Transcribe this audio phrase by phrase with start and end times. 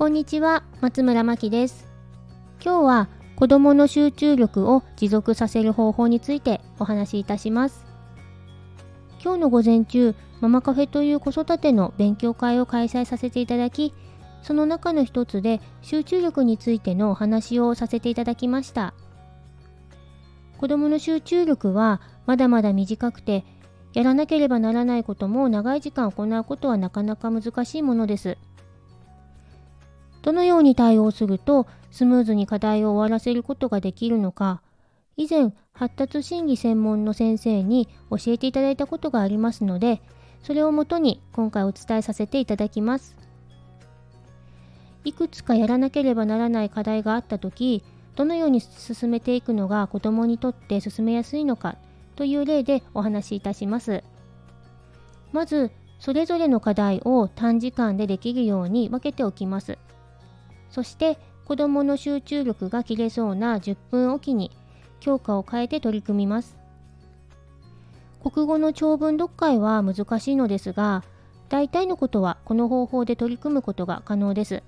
[0.00, 1.86] こんにちは、松村真希です。
[2.64, 7.84] 今日は子供の集中力を持続させる方法についてお話しいたします。
[9.22, 13.92] 今日の午前中、ママカフェという子育ての勉強会を開催させていただき、
[14.40, 18.94] その中の一つで集中力についてのお話をさせていただきました。
[20.56, 23.44] 子供の集中力はまだまだ短くて、
[23.92, 28.38] やらなければならないことも長い時間行うことはなかなか難しいものです。
[30.22, 34.62] どのように対応するとスムーズに課題を終わらせることができるのか、
[35.16, 40.00] 以前発達心理専門の先生に教えていただいたことがありますので、
[40.42, 43.16] それをもとに今回お伝えさせていただきます。
[45.04, 47.82] いくつかやらなければならない課題があった時、
[48.16, 51.76] どのように進めていくのが子どもにとって進めやすいのか
[52.16, 54.04] という例でお話しいたします。
[55.32, 59.78] まず、それぞれの課題を短時間でできるように分けておきます。
[60.70, 64.50] そして子どもの集中力が切れそうな10分おきに
[65.00, 66.56] 教科を変えて取り組みます。
[68.22, 71.02] 国語の長文読解は難しいのですが、
[71.48, 74.62] 大体のことはこの方法で取り組むことが可能です。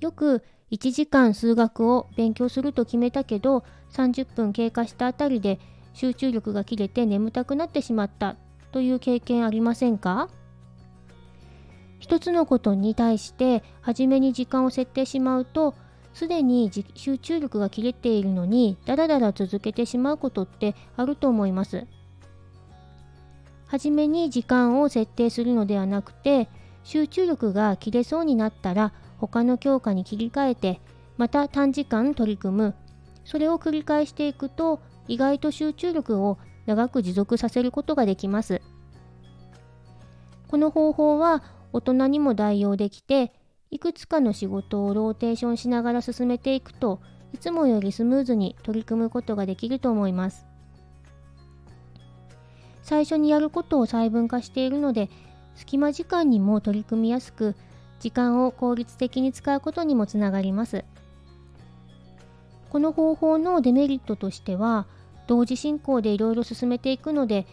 [0.00, 5.58] よく1時間数学を勉強すると決めたけど30分経過したあたりで
[5.94, 8.36] 集中力が切れて眠たくなってしまった
[8.70, 10.28] という経験ありませんか？
[12.00, 15.74] 一つのことに対して初めに時間を設定しまうと
[16.14, 21.86] すでに集中力が切れているのにダラダラ続けてしまうことってあると思います。
[23.66, 26.48] 初めに時間を設定するのではなくて
[26.82, 30.80] 集中力が切れそうになったら他の教科に切り替えて
[31.16, 32.74] また短時間取り組む
[33.24, 38.60] それを繰り返していくと意外と集中力を長く持続させることができます。
[40.48, 43.32] この方法は大人にも代用できて
[43.70, 47.00] いくつかの仕事をローテーションしながら進めていくと
[47.32, 50.46] いつもよりスムーズに取り組むことができると思います。
[52.82, 55.08] 最初にやることを細分化しているので
[55.54, 57.54] 隙間時間にも取り組みやすく
[58.00, 60.84] 時間を効率的に使うことにもつながります。
[62.70, 64.86] この方法のデメリットとしては
[65.26, 67.46] 同時進行でいろいろ進めていくので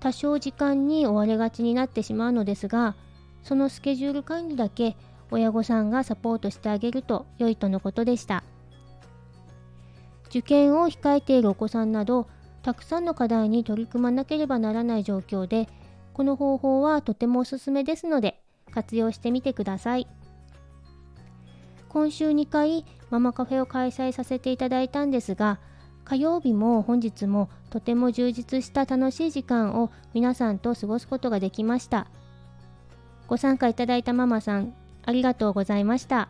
[0.00, 2.94] 多少時間に追われがちになってしまうのですが
[3.42, 4.96] そのスケジュール管理だけ
[5.30, 8.44] 親御さんがサポートしてあげると良いとのことでした。
[10.28, 12.28] 受験を控えているお子さんなど
[12.62, 15.68] たくさんの課題に取り組まなければならない状況で
[16.12, 18.40] この方法はとてもおすすめですので
[18.70, 20.06] 活用してみてください。
[21.88, 25.58] 今週2回ママカフェを開催させていただいたんですが
[26.04, 32.08] 火曜日も本日もとても充実した楽しい時間を皆さんと過ごすことができました。
[33.28, 34.74] ご参加いただいたママさん、
[35.04, 36.28] ありがとうございました。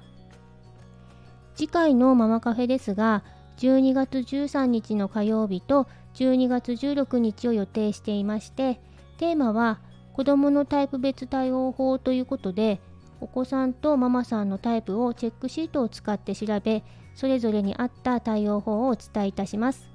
[1.54, 3.22] 次回のママカフェですが、
[3.58, 8.80] 12月13日の火曜日と12月16日を予定していまして、
[9.16, 9.80] テーマは
[10.12, 12.80] 子どものタイプ別対応法ということで、
[13.20, 16.82] お子さんとママさんのタイプをチェックシートを使って調べ、
[17.14, 19.90] それぞれに合った対応法をお伝えいたします。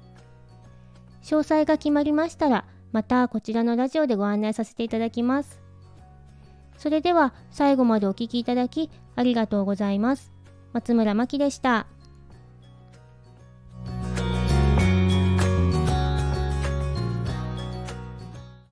[1.22, 5.63] 詳細が決まりましたら、またこちらのラジオでご案内させていただきます。
[6.76, 10.32] それでは最後までお聴きいただきありがとうございます。
[10.72, 11.86] 松村真希でした。